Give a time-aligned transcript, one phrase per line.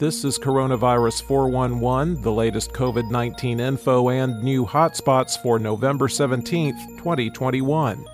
[0.00, 6.96] This is Coronavirus 411, the latest COVID 19 info and new hotspots for November 17th,
[6.96, 8.06] 2021.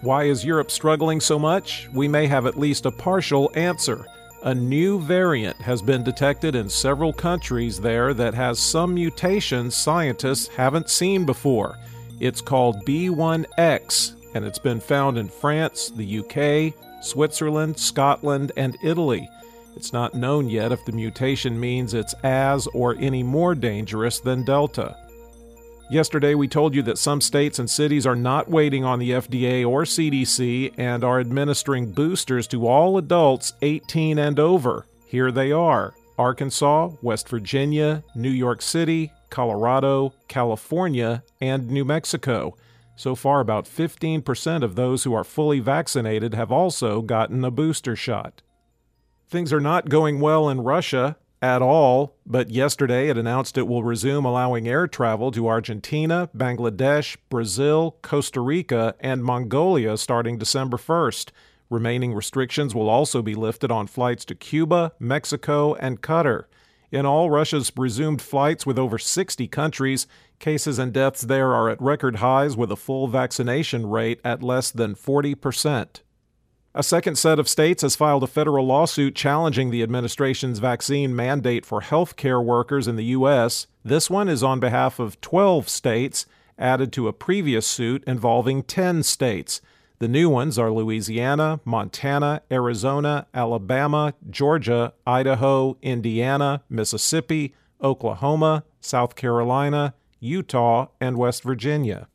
[0.00, 1.86] Why is Europe struggling so much?
[1.92, 4.06] We may have at least a partial answer.
[4.44, 10.46] A new variant has been detected in several countries there that has some mutations scientists
[10.46, 11.76] haven't seen before.
[12.20, 19.28] It's called B1X, and it's been found in France, the UK, Switzerland, Scotland, and Italy.
[19.78, 24.42] It's not known yet if the mutation means it's as or any more dangerous than
[24.42, 24.96] Delta.
[25.88, 29.64] Yesterday, we told you that some states and cities are not waiting on the FDA
[29.64, 34.84] or CDC and are administering boosters to all adults 18 and over.
[35.06, 42.56] Here they are Arkansas, West Virginia, New York City, Colorado, California, and New Mexico.
[42.96, 47.94] So far, about 15% of those who are fully vaccinated have also gotten a booster
[47.94, 48.42] shot.
[49.28, 53.82] Things are not going well in Russia at all, but yesterday it announced it will
[53.82, 61.28] resume allowing air travel to Argentina, Bangladesh, Brazil, Costa Rica, and Mongolia starting December 1st.
[61.68, 66.44] Remaining restrictions will also be lifted on flights to Cuba, Mexico, and Qatar.
[66.90, 70.06] In all, Russia's resumed flights with over 60 countries.
[70.38, 74.70] Cases and deaths there are at record highs with a full vaccination rate at less
[74.70, 76.02] than 40 percent.
[76.74, 81.64] A second set of states has filed a federal lawsuit challenging the administration's vaccine mandate
[81.64, 83.66] for healthcare workers in the U.S.
[83.82, 86.26] This one is on behalf of 12 states,
[86.58, 89.62] added to a previous suit involving 10 states.
[89.98, 99.94] The new ones are Louisiana, Montana, Arizona, Alabama, Georgia, Idaho, Indiana, Mississippi, Oklahoma, South Carolina,
[100.20, 102.08] Utah, and West Virginia.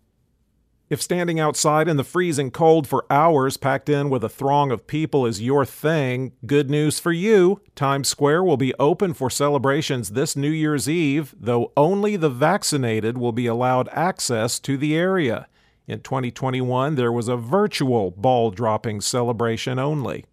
[0.94, 4.86] If standing outside in the freezing cold for hours packed in with a throng of
[4.86, 7.62] people is your thing, good news for you.
[7.74, 13.18] Times Square will be open for celebrations this New Year's Eve, though only the vaccinated
[13.18, 15.48] will be allowed access to the area.
[15.88, 20.26] In 2021, there was a virtual ball dropping celebration only.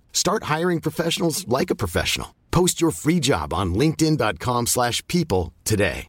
[0.13, 2.35] Start hiring professionals like a professional.
[2.51, 6.07] Post your free job on linkedin.com/people slash people today.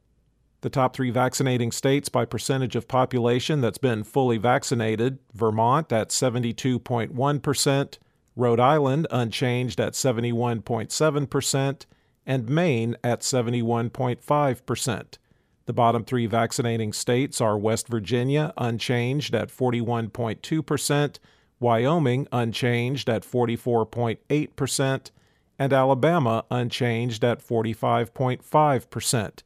[0.60, 6.10] The top three vaccinating states by percentage of population that's been fully vaccinated Vermont at
[6.10, 7.98] 72.1%,
[8.36, 11.86] Rhode Island unchanged at 71.7%,
[12.26, 15.18] and Maine at 71.5%.
[15.66, 21.18] The bottom three vaccinating states are West Virginia unchanged at 41.2%.
[21.60, 25.10] Wyoming unchanged at 44.8%,
[25.58, 29.42] and Alabama unchanged at 45.5%.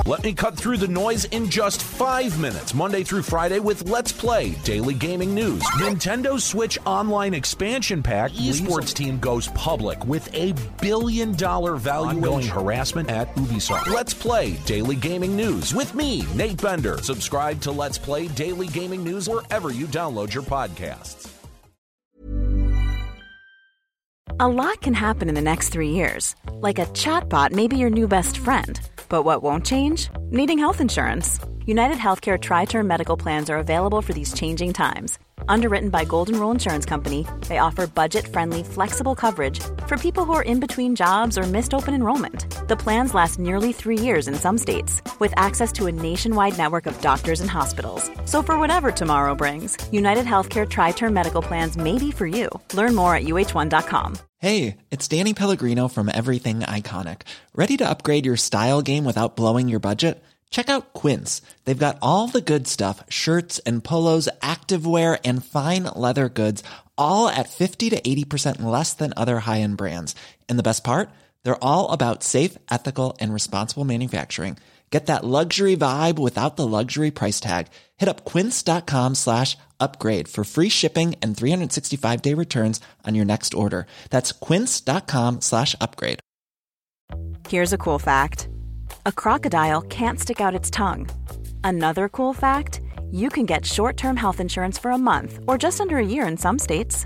[0.05, 4.11] Let me cut through the noise in just five minutes, Monday through Friday, with Let's
[4.11, 5.63] Play Daily Gaming News.
[5.79, 12.23] Nintendo Switch Online Expansion Pack esports team goes public with a billion dollar valuation.
[12.23, 13.87] Ongoing harassment at Ubisoft.
[13.87, 16.97] Let's Play Daily Gaming News with me, Nate Bender.
[16.97, 21.31] Subscribe to Let's Play Daily Gaming News wherever you download your podcasts.
[24.41, 26.35] A lot can happen in the next three years.
[26.59, 28.77] Like a chatbot may be your new best friend.
[29.07, 30.09] But what won't change?
[30.31, 31.39] Needing health insurance.
[31.65, 35.17] United Healthcare Tri Term Medical Plans are available for these changing times.
[35.47, 40.33] Underwritten by Golden Rule Insurance Company, they offer budget friendly, flexible coverage for people who
[40.33, 42.54] are in between jobs or missed open enrollment.
[42.67, 46.87] The plans last nearly three years in some states, with access to a nationwide network
[46.87, 48.09] of doctors and hospitals.
[48.25, 52.49] So, for whatever tomorrow brings, United Healthcare Tri Term Medical Plans may be for you.
[52.73, 54.17] Learn more at uh1.com.
[54.39, 57.21] Hey, it's Danny Pellegrino from Everything Iconic.
[57.53, 60.23] Ready to upgrade your style game without blowing your budget?
[60.49, 61.43] Check out Quince.
[61.65, 66.63] They've got all the good stuff shirts and polos, activewear, and fine leather goods,
[66.97, 70.15] all at 50 to 80% less than other high end brands.
[70.49, 71.11] And the best part?
[71.45, 74.57] They're all about safe, ethical, and responsible manufacturing.
[74.91, 77.67] Get that luxury vibe without the luxury price tag.
[77.97, 83.53] Hit up quince.com slash upgrade for free shipping and 365 day returns on your next
[83.53, 83.87] order.
[84.09, 86.19] That's quince.com slash upgrade.
[87.49, 88.47] Here's a cool fact
[89.05, 91.09] a crocodile can't stick out its tongue.
[91.63, 92.79] Another cool fact
[93.11, 96.25] you can get short term health insurance for a month or just under a year
[96.27, 97.05] in some states.